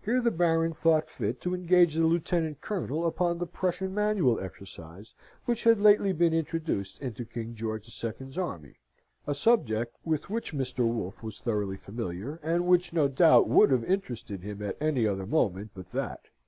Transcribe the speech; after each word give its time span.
Here 0.00 0.20
the 0.20 0.30
Baron 0.30 0.72
thought 0.74 1.08
fit 1.08 1.40
to 1.40 1.52
engage 1.52 1.94
the 1.96 2.06
Lieutenant 2.06 2.60
Colonel 2.60 3.04
upon 3.04 3.38
the 3.38 3.48
Prussian 3.48 3.92
manual 3.92 4.38
exercise, 4.38 5.16
which 5.44 5.64
had 5.64 5.80
lately 5.80 6.12
been 6.12 6.32
introduced 6.32 7.02
into 7.02 7.24
King 7.24 7.52
George 7.56 7.88
II.'s 8.04 8.38
army 8.38 8.76
a 9.26 9.34
subject 9.34 9.96
with 10.04 10.30
which 10.30 10.54
Mr. 10.54 10.86
Wolfe 10.86 11.20
was 11.20 11.40
thoroughly 11.40 11.76
familiar, 11.76 12.38
and 12.44 12.64
which 12.64 12.92
no 12.92 13.08
doubt 13.08 13.48
would 13.48 13.72
have 13.72 13.82
interested 13.82 14.44
him 14.44 14.62
at 14.62 14.76
any 14.80 15.04
other 15.04 15.26
moment 15.26 15.72
but 15.74 15.90
that. 15.90 16.26